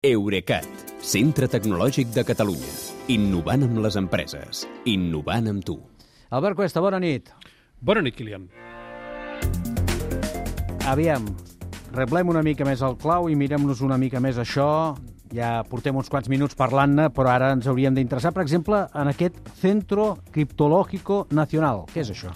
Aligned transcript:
Eurecat, 0.00 0.64
centre 1.04 1.44
tecnològic 1.52 2.08
de 2.14 2.22
Catalunya. 2.24 2.70
Innovant 3.12 3.66
amb 3.66 3.82
les 3.84 3.98
empreses. 4.00 4.62
Innovant 4.88 5.50
amb 5.50 5.60
tu. 5.60 5.74
Albert 6.32 6.56
Cuesta, 6.56 6.80
bona 6.80 6.96
nit. 6.96 7.28
Bona 7.84 8.00
nit, 8.00 8.16
Kilian. 8.16 8.46
Aviam, 10.88 11.26
reblem 11.92 12.32
una 12.32 12.40
mica 12.40 12.64
més 12.64 12.80
el 12.80 12.96
clau 13.02 13.28
i 13.28 13.36
mirem-nos 13.36 13.82
una 13.84 14.00
mica 14.00 14.24
més 14.24 14.40
això. 14.40 14.96
Ja 15.36 15.50
portem 15.68 16.00
uns 16.00 16.08
quants 16.08 16.32
minuts 16.32 16.56
parlant-ne, 16.56 17.10
però 17.12 17.34
ara 17.34 17.52
ens 17.58 17.68
hauríem 17.68 18.00
d'interessar, 18.00 18.32
per 18.32 18.46
exemple, 18.46 18.86
en 18.96 19.12
aquest 19.12 19.36
Centro 19.60 20.14
Criptológico 20.32 21.26
Nacional. 21.28 21.84
Què 21.92 22.06
és 22.06 22.14
això? 22.16 22.32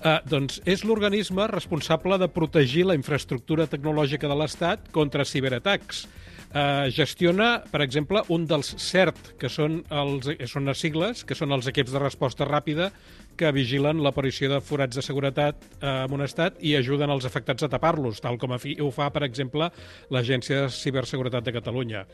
Uh, 0.00 0.16
doncs 0.24 0.62
és 0.64 0.80
l'organisme 0.88 1.44
responsable 1.52 2.16
de 2.24 2.32
protegir 2.32 2.88
la 2.88 2.96
infraestructura 2.96 3.68
tecnològica 3.68 4.32
de 4.32 4.40
l'Estat 4.40 4.88
contra 4.96 5.28
ciberatacs 5.28 6.06
eh, 6.54 6.90
gestiona, 6.94 7.62
per 7.72 7.82
exemple, 7.84 8.22
un 8.32 8.46
dels 8.48 8.74
CERT, 8.80 9.34
que 9.40 9.50
són, 9.52 9.80
els, 9.90 10.28
són 10.50 10.68
les 10.68 10.84
sigles, 10.84 11.24
que 11.24 11.36
són 11.38 11.52
els 11.56 11.68
equips 11.70 11.94
de 11.94 12.02
resposta 12.02 12.48
ràpida 12.48 12.90
que 13.36 13.52
vigilen 13.54 14.02
l'aparició 14.04 14.50
de 14.52 14.60
forats 14.60 14.98
de 14.98 15.04
seguretat 15.04 15.56
eh, 15.80 15.88
en 16.04 16.14
un 16.14 16.24
estat 16.24 16.60
i 16.60 16.76
ajuden 16.76 17.10
els 17.14 17.26
afectats 17.28 17.64
a 17.64 17.70
tapar-los, 17.72 18.20
tal 18.20 18.38
com 18.38 18.52
ho 18.52 18.90
fa, 18.92 19.10
per 19.10 19.24
exemple, 19.26 19.70
l'Agència 20.12 20.64
de 20.64 20.72
Ciberseguretat 20.76 21.48
de 21.48 21.56
Catalunya. 21.56 22.06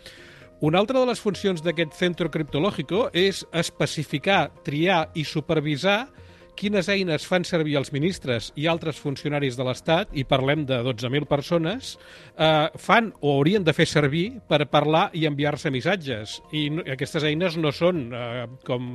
Una 0.60 0.80
altra 0.82 0.98
de 0.98 1.06
les 1.06 1.20
funcions 1.22 1.62
d'aquest 1.62 1.92
centre 1.94 2.30
criptològico 2.34 3.08
és 3.14 3.44
especificar, 3.54 4.48
triar 4.66 5.04
i 5.14 5.22
supervisar 5.22 6.08
quines 6.58 6.88
eines 6.90 7.26
fan 7.28 7.46
servir 7.46 7.76
els 7.78 7.92
ministres 7.94 8.50
i 8.58 8.66
altres 8.70 8.98
funcionaris 8.98 9.56
de 9.58 9.66
l'Estat, 9.66 10.10
i 10.12 10.24
parlem 10.26 10.64
de 10.68 10.80
12.000 10.84 11.28
persones, 11.30 11.94
eh, 12.36 12.68
fan 12.76 13.12
o 13.20 13.36
haurien 13.36 13.64
de 13.64 13.74
fer 13.76 13.86
servir 13.86 14.26
per 14.50 14.64
parlar 14.72 15.08
i 15.14 15.24
enviar-se 15.30 15.70
missatges. 15.70 16.38
I 16.52 16.68
no, 16.74 16.86
aquestes 16.94 17.26
eines 17.28 17.56
no 17.60 17.72
són 17.72 18.08
eh, 18.12 18.46
com, 18.66 18.88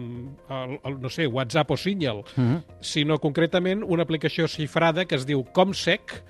el, 0.49 0.77
el, 0.83 0.99
no 1.01 1.11
sé, 1.13 1.27
WhatsApp 1.27 1.71
o 1.71 1.77
Signal, 1.77 2.23
uh 2.23 2.41
mhm. 2.41 2.55
-huh. 2.55 2.79
sinó 2.81 3.19
concretament 3.19 3.83
una 3.83 4.03
aplicació 4.03 4.47
xifrada 4.47 5.05
que 5.05 5.15
es 5.15 5.25
diu 5.25 5.43
Comsec, 5.43 6.23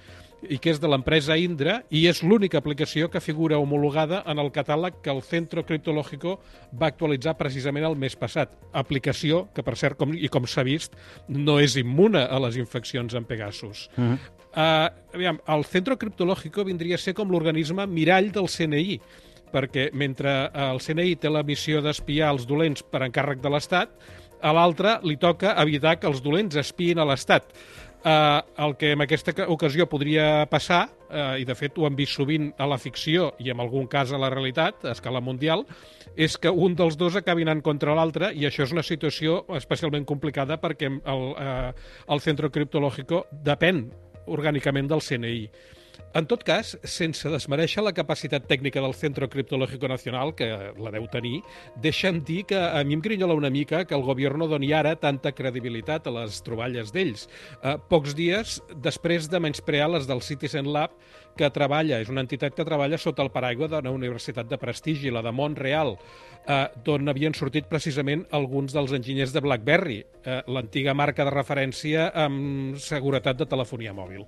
i 0.50 0.58
que 0.60 0.72
és 0.74 0.80
de 0.82 0.90
l'empresa 0.90 1.36
Indra 1.40 1.80
i 1.94 2.06
és 2.10 2.22
l'única 2.24 2.60
aplicació 2.60 3.10
que 3.12 3.22
figura 3.24 3.60
homologada 3.62 4.24
en 4.30 4.42
el 4.42 4.52
catàleg 4.56 5.00
que 5.04 5.12
el 5.14 5.22
Centro 5.26 5.66
Criptológico 5.66 6.38
va 6.80 6.90
actualitzar 6.92 7.36
precisament 7.40 7.86
el 7.88 7.98
mes 8.00 8.16
passat. 8.20 8.56
Aplicació 8.74 9.48
que, 9.56 9.64
per 9.64 9.76
cert, 9.80 9.98
com, 10.00 10.14
i 10.16 10.30
com 10.32 10.48
s'ha 10.48 10.66
vist, 10.68 10.98
no 11.28 11.60
és 11.64 11.78
immuna 11.80 12.26
a 12.28 12.40
les 12.46 12.58
infeccions 12.62 13.14
en 13.14 13.26
Pegasus. 13.26 13.90
Uh 13.98 14.04
-huh. 14.04 14.18
uh, 14.56 15.16
aviam, 15.16 15.40
el 15.48 15.66
Centro 15.66 15.98
Criptológico 15.98 16.64
vindria 16.64 16.96
a 16.96 16.98
ser 16.98 17.14
com 17.14 17.30
l'organisme 17.30 17.88
mirall 17.88 18.32
del 18.32 18.50
CNI, 18.50 19.00
perquè 19.54 19.92
mentre 19.94 20.50
el 20.54 20.80
CNI 20.80 21.16
té 21.16 21.30
la 21.30 21.44
missió 21.44 21.82
d'espiar 21.82 22.32
els 22.34 22.48
dolents 22.48 22.84
per 22.84 23.04
encàrrec 23.04 23.42
de 23.42 23.50
l'Estat, 23.50 23.90
a 24.44 24.52
l'altre 24.52 24.98
li 25.08 25.16
toca 25.18 25.56
evitar 25.62 26.00
que 26.00 26.08
els 26.08 26.22
dolents 26.22 26.56
espiïn 26.60 27.00
a 27.00 27.06
l'Estat. 27.06 27.54
Eh, 28.04 28.42
el 28.58 28.76
que 28.76 28.92
en 28.92 29.02
aquesta 29.02 29.32
ocasió 29.48 29.88
podria 29.88 30.46
passar, 30.52 30.90
eh, 31.10 31.40
i 31.40 31.46
de 31.48 31.56
fet 31.56 31.78
ho 31.80 31.86
hem 31.88 31.96
vist 31.96 32.18
sovint 32.18 32.50
a 32.60 32.68
la 32.68 32.78
ficció 32.78 33.30
i 33.40 33.48
en 33.54 33.62
algun 33.64 33.88
cas 33.88 34.12
a 34.12 34.20
la 34.20 34.30
realitat, 34.34 34.84
a 34.84 34.92
escala 34.92 35.22
mundial, 35.24 35.64
és 36.16 36.36
que 36.38 36.52
un 36.52 36.76
dels 36.76 36.98
dos 37.00 37.16
acabi 37.16 37.48
anant 37.48 37.62
contra 37.64 37.96
l'altre 37.96 38.34
i 38.36 38.44
això 38.46 38.68
és 38.68 38.74
una 38.76 38.84
situació 38.84 39.46
especialment 39.56 40.04
complicada 40.06 40.60
perquè 40.60 40.92
el, 40.92 41.24
eh, 41.40 41.72
el 42.10 42.20
Centro 42.20 42.52
Criptológico 42.52 43.26
depèn 43.32 43.86
orgànicament 44.28 44.92
del 44.92 45.02
CNI. 45.02 45.48
En 46.14 46.28
tot 46.30 46.44
cas, 46.46 46.76
sense 46.86 47.30
desmereixer 47.30 47.82
la 47.82 47.94
capacitat 47.98 48.46
tècnica 48.46 48.82
del 48.84 48.94
Centro 48.94 49.26
Criptológico 49.30 49.90
Nacional, 49.90 50.36
que 50.38 50.46
la 50.78 50.92
deu 50.94 51.08
tenir, 51.10 51.40
deixa'm 51.82 52.20
dir 52.22 52.44
que 52.50 52.60
a 52.60 52.84
mi 52.86 52.94
em 52.94 53.02
grinyola 53.02 53.34
una 53.34 53.50
mica 53.50 53.82
que 53.90 53.98
el 53.98 54.06
govern 54.06 54.46
doni 54.50 54.70
ara 54.78 54.94
tanta 54.96 55.32
credibilitat 55.34 56.06
a 56.08 56.14
les 56.20 56.38
troballes 56.46 56.94
d'ells. 56.94 57.26
Eh, 57.64 57.78
pocs 57.90 58.14
dies 58.14 58.60
després 58.86 59.30
de 59.30 59.42
menysprear 59.42 59.90
les 59.90 60.06
del 60.06 60.22
Citizen 60.22 60.70
Lab, 60.70 60.94
que 61.38 61.50
treballa, 61.50 61.98
és 61.98 62.12
una 62.14 62.22
entitat 62.22 62.54
que 62.54 62.66
treballa 62.68 63.00
sota 63.02 63.26
el 63.26 63.32
paraigua 63.34 63.68
d'una 63.72 63.94
universitat 63.94 64.46
de 64.50 64.60
prestigi, 64.62 65.10
la 65.10 65.24
de 65.26 65.34
Montreal, 65.34 65.98
eh, 66.46 66.68
d'on 66.86 67.10
havien 67.10 67.34
sortit 67.34 67.66
precisament 67.66 68.28
alguns 68.32 68.74
dels 68.74 68.94
enginyers 68.94 69.34
de 69.34 69.42
BlackBerry, 69.42 70.04
eh, 70.26 70.42
l'antiga 70.46 70.94
marca 70.94 71.26
de 71.26 71.34
referència 71.34 72.12
amb 72.14 72.78
seguretat 72.78 73.42
de 73.42 73.50
telefonia 73.50 73.98
mòbil. 73.98 74.28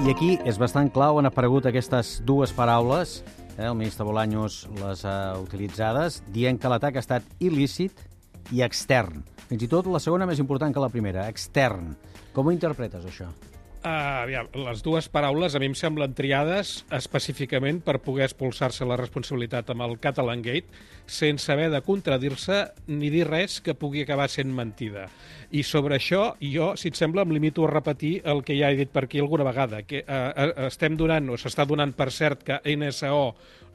I 0.00 0.08
aquí 0.08 0.30
és 0.48 0.56
bastant 0.56 0.88
clau 0.88 1.18
han 1.20 1.28
aparegut 1.28 1.66
aquestes 1.68 2.14
dues 2.24 2.54
paraules, 2.56 3.18
eh, 3.58 3.66
el 3.68 3.74
ministre 3.76 4.06
Bolaños 4.08 4.62
les 4.78 5.04
ha 5.04 5.36
utilitzades, 5.36 6.22
dient 6.32 6.56
que 6.56 6.70
l'atac 6.72 6.96
ha 6.96 7.02
estat 7.04 7.26
il·lícit 7.38 8.00
i 8.56 8.64
extern. 8.64 9.20
Fins 9.50 9.66
i 9.66 9.68
tot 9.68 9.90
la 9.92 10.00
segona 10.00 10.24
més 10.24 10.40
important 10.40 10.72
que 10.72 10.80
la 10.80 10.88
primera, 10.88 11.28
extern. 11.28 11.92
Com 12.32 12.48
ho 12.48 12.56
interpretes, 12.56 13.04
això? 13.04 13.28
Uh, 13.80 14.20
aviam, 14.26 14.48
les 14.66 14.82
dues 14.84 15.06
paraules 15.08 15.54
a 15.56 15.60
mi 15.62 15.70
em 15.70 15.74
semblen 15.78 16.12
triades 16.12 16.82
específicament 16.92 17.78
per 17.80 17.94
poder 18.04 18.26
expulsar-se 18.26 18.84
la 18.84 18.98
responsabilitat 19.00 19.70
amb 19.72 19.86
el 19.86 19.94
Catalan 20.04 20.42
Gate 20.44 20.68
sense 21.08 21.48
haver 21.48 21.70
de 21.72 21.80
contradir-se 21.86 22.58
ni 22.92 23.08
dir 23.08 23.24
res 23.30 23.56
que 23.64 23.72
pugui 23.72 24.02
acabar 24.04 24.28
sent 24.28 24.52
mentida. 24.52 25.06
I 25.56 25.64
sobre 25.64 25.96
això, 25.96 26.34
jo, 26.44 26.74
si 26.76 26.92
et 26.92 27.00
sembla, 27.00 27.24
em 27.24 27.32
limito 27.32 27.64
a 27.64 27.72
repetir 27.72 28.12
el 28.28 28.44
que 28.44 28.58
ja 28.60 28.68
he 28.68 28.76
dit 28.82 28.92
per 28.92 29.06
aquí 29.06 29.24
alguna 29.24 29.48
vegada, 29.48 29.80
que 29.88 30.04
uh, 30.04 30.52
estem 30.68 31.00
donant, 31.00 31.32
o 31.32 31.40
s'està 31.40 31.64
donant 31.64 31.96
per 31.96 32.10
cert 32.12 32.44
que 32.44 32.60
NSO 32.76 33.24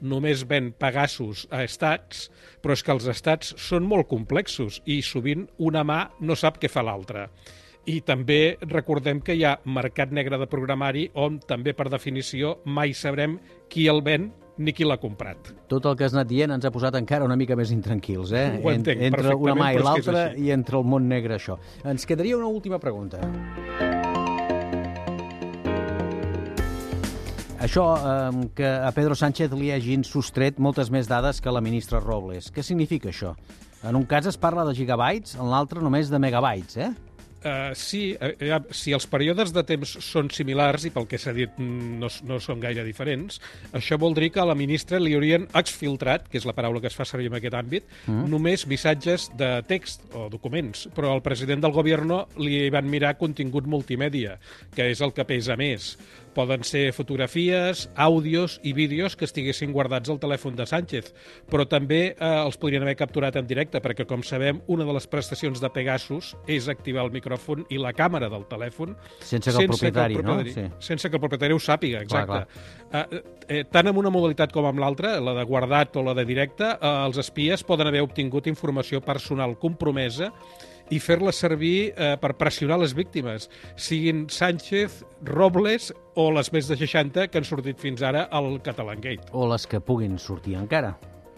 només 0.06 0.46
ven 0.46 0.70
Pegasus 0.70 1.48
a 1.50 1.66
estats, 1.66 2.28
però 2.62 2.78
és 2.78 2.86
que 2.86 2.94
els 2.94 3.10
estats 3.10 3.56
són 3.58 3.82
molt 3.90 4.06
complexos 4.06 4.84
i 4.86 5.02
sovint 5.02 5.48
una 5.58 5.82
mà 5.82 6.04
no 6.22 6.38
sap 6.38 6.62
què 6.62 6.70
fa 6.70 6.86
l'altra. 6.86 7.26
I 7.86 8.00
també 8.02 8.56
recordem 8.66 9.20
que 9.22 9.36
hi 9.38 9.44
ha 9.46 9.52
mercat 9.70 10.10
negre 10.10 10.40
de 10.40 10.48
programari 10.50 11.04
on 11.22 11.38
també, 11.38 11.70
per 11.70 11.86
definició, 11.92 12.56
mai 12.66 12.96
sabrem 12.98 13.38
qui 13.70 13.86
el 13.86 14.02
ven 14.02 14.32
ni 14.58 14.72
qui 14.74 14.86
l'ha 14.88 14.96
comprat. 14.98 15.52
Tot 15.70 15.86
el 15.86 15.94
que 15.94 16.06
has 16.08 16.16
anat 16.16 16.26
dient 16.26 16.50
ens 16.50 16.66
ha 16.66 16.72
posat 16.74 16.96
encara 16.98 17.26
una 17.28 17.36
mica 17.38 17.54
més 17.54 17.70
intranquils, 17.70 18.32
eh? 18.34 18.46
Ho 18.64 18.72
entenc, 18.72 19.04
entre 19.06 19.36
una 19.38 19.54
mà 19.54 19.70
i 19.76 19.78
l'altra 19.78 20.30
i 20.34 20.50
entre 20.50 20.80
el 20.80 20.88
món 20.88 21.06
negre, 21.06 21.38
això. 21.38 21.60
Ens 21.86 22.08
quedaria 22.08 22.38
una 22.40 22.50
última 22.50 22.82
pregunta. 22.82 23.22
Això, 27.62 27.86
eh, 27.96 28.46
que 28.56 28.66
a 28.66 28.90
Pedro 28.96 29.14
Sánchez 29.14 29.54
li 29.54 29.70
hagin 29.74 30.02
sostret 30.06 30.58
moltes 30.58 30.90
més 30.90 31.06
dades 31.06 31.38
que 31.40 31.54
la 31.54 31.62
ministra 31.62 32.02
Robles. 32.02 32.50
Què 32.50 32.66
significa 32.66 33.14
això? 33.14 33.36
En 33.86 33.94
un 33.94 34.06
cas 34.10 34.26
es 34.26 34.38
parla 34.40 34.64
de 34.66 34.74
gigabytes, 34.74 35.36
en 35.38 35.52
l'altre 35.52 35.82
només 35.84 36.10
de 36.10 36.18
megabytes, 36.18 36.80
eh? 36.82 36.94
Uh, 37.44 37.74
sí, 37.76 38.16
uh, 38.16 38.56
si 38.74 38.94
els 38.96 39.06
períodes 39.06 39.52
de 39.54 39.62
temps 39.68 39.90
són 40.02 40.30
similars 40.34 40.86
i 40.88 40.90
pel 40.94 41.04
que 41.06 41.18
s'ha 41.20 41.34
dit 41.36 41.52
mm, 41.60 41.98
no, 42.00 42.10
no 42.26 42.40
són 42.42 42.62
gaire 42.62 42.82
diferents, 42.86 43.38
això 43.76 43.98
vol 44.00 44.16
dir 44.16 44.32
que 44.34 44.40
a 44.42 44.48
la 44.48 44.56
ministra 44.58 44.98
li 44.98 45.14
haurien 45.14 45.46
exfiltrat, 45.54 46.26
que 46.32 46.40
és 46.40 46.48
la 46.48 46.56
paraula 46.56 46.80
que 46.82 46.90
es 46.90 46.96
fa 46.96 47.06
servir 47.06 47.30
en 47.30 47.38
aquest 47.38 47.58
àmbit, 47.60 47.86
mm. 48.06 48.26
només 48.32 48.66
missatges 48.66 49.28
de 49.38 49.52
text 49.68 50.08
o 50.16 50.26
documents, 50.32 50.88
però 50.96 51.12
al 51.12 51.22
president 51.22 51.62
del 51.62 51.76
govern 51.76 52.16
li 52.40 52.66
van 52.72 52.88
mirar 52.90 53.16
contingut 53.20 53.66
multimèdia, 53.66 54.38
que 54.74 54.90
és 54.92 55.02
el 55.04 55.14
que 55.14 55.28
pesa 55.28 55.56
més. 55.60 55.94
Poden 56.36 56.66
ser 56.68 56.90
fotografies, 56.92 57.86
àudios 57.96 58.58
i 58.60 58.74
vídeos 58.76 59.14
que 59.16 59.24
estiguessin 59.24 59.72
guardats 59.72 60.10
al 60.12 60.18
telèfon 60.20 60.58
de 60.58 60.66
Sánchez, 60.68 61.14
però 61.48 61.64
també 61.64 62.00
eh, 62.10 62.16
els 62.42 62.58
podrien 62.60 62.84
haver 62.84 62.98
capturat 63.00 63.38
en 63.40 63.48
directe, 63.48 63.80
perquè, 63.80 64.04
com 64.04 64.20
sabem, 64.20 64.60
una 64.68 64.84
de 64.84 64.92
les 64.98 65.08
prestacions 65.08 65.62
de 65.64 65.70
Pegasus 65.72 66.34
és 66.44 66.68
activar 66.68 67.06
el 67.06 67.14
micròfon 67.36 67.66
i 67.70 67.78
la 67.80 67.92
càmera 67.92 68.28
del 68.32 68.46
telèfon 68.48 68.94
sense 69.20 69.50
que 69.50 69.62
el 69.62 69.68
propietari, 69.68 70.14
que 70.14 70.20
el 70.20 70.26
propietari 70.26 70.54
no? 70.54 70.70
Sí. 70.78 70.86
Sense 70.86 71.10
que 71.10 71.16
el 71.16 71.20
propietari 71.20 71.54
ho 71.54 71.58
sàpiga, 71.58 72.02
exacte. 72.02 72.26
Clar, 72.26 72.46
clar. 72.46 73.06
Eh, 73.12 73.22
eh, 73.48 73.64
tant 73.70 73.88
amb 73.88 73.98
una 73.98 74.10
modalitat 74.10 74.52
com 74.52 74.66
amb 74.66 74.80
l'altra, 74.80 75.18
la 75.20 75.34
de 75.36 75.44
guardat 75.44 75.96
o 75.96 76.02
la 76.02 76.14
de 76.14 76.24
directe, 76.24 76.64
eh, 76.64 76.94
els 77.06 77.18
espies 77.18 77.64
poden 77.66 77.86
haver 77.86 78.02
obtingut 78.02 78.46
informació 78.46 79.00
personal 79.00 79.56
compromesa 79.58 80.32
i 80.90 81.00
fer-la 81.02 81.32
servir 81.34 81.90
eh, 81.96 82.14
per 82.20 82.36
pressionar 82.38 82.78
les 82.78 82.94
víctimes, 82.94 83.48
siguin 83.74 84.28
Sánchez, 84.30 85.02
Robles 85.26 85.90
o 86.14 86.30
les 86.30 86.52
més 86.54 86.70
de 86.70 86.78
60 86.78 87.26
que 87.28 87.42
han 87.42 87.48
sortit 87.48 87.82
fins 87.82 88.04
ara 88.06 88.28
al 88.30 88.60
Catalan 88.62 89.02
Gate. 89.02 89.32
O 89.32 89.48
les 89.50 89.66
que 89.66 89.82
puguin 89.82 90.18
sortir 90.22 90.54
encara. 90.60 90.94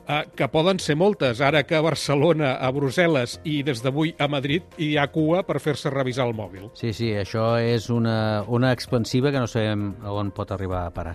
Uh, 0.09 0.23
que 0.33 0.47
poden 0.49 0.79
ser 0.81 0.95
moltes, 0.97 1.43
ara 1.45 1.61
que 1.69 1.77
a 1.77 1.83
Barcelona, 1.85 2.55
a 2.65 2.71
Brussel·les 2.73 3.35
i 3.45 3.59
des 3.61 3.83
d'avui 3.85 4.15
a 4.17 4.25
Madrid 4.33 4.65
hi 4.81 4.95
ha 4.97 5.05
cua 5.13 5.43
per 5.45 5.59
fer-se 5.61 5.93
revisar 5.93 6.25
el 6.25 6.33
mòbil. 6.33 6.71
Sí, 6.81 6.95
sí, 6.97 7.11
això 7.13 7.51
és 7.61 7.91
una, 7.93 8.41
una 8.49 8.71
expansiva 8.73 9.29
que 9.29 9.43
no 9.43 9.51
sabem 9.53 9.91
on 10.09 10.31
pot 10.33 10.55
arribar 10.57 10.87
a 10.87 10.95
parar. 10.97 11.13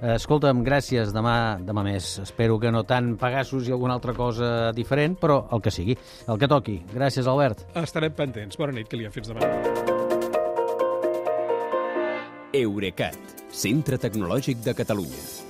Uh, 0.00 0.14
escolta'm, 0.14 0.64
gràcies, 0.64 1.12
demà, 1.12 1.58
demà 1.60 1.84
més. 1.84 2.14
Espero 2.24 2.56
que 2.62 2.72
no 2.72 2.80
tant 2.88 3.12
Pegasus 3.20 3.68
i 3.68 3.76
alguna 3.76 3.98
altra 4.00 4.16
cosa 4.16 4.72
diferent, 4.72 5.18
però 5.20 5.42
el 5.52 5.60
que 5.60 5.74
sigui, 5.76 5.98
el 6.24 6.40
que 6.40 6.48
toqui. 6.48 6.78
Gràcies, 6.96 7.28
Albert. 7.28 7.66
Estarem 7.76 8.16
pendents. 8.16 8.56
Bona 8.56 8.72
nit, 8.72 8.88
Kilian. 8.88 9.12
Fins 9.12 9.34
demà. 9.34 9.52
Eurecat, 12.56 13.20
centre 13.52 14.00
tecnològic 14.00 14.64
de 14.64 14.78
Catalunya. 14.80 15.49